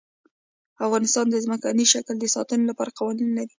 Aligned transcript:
افغانستان 0.85 1.25
د 1.29 1.35
ځمکنی 1.45 1.85
شکل 1.93 2.15
د 2.19 2.25
ساتنې 2.35 2.65
لپاره 2.69 2.95
قوانین 2.97 3.29
لري. 3.37 3.49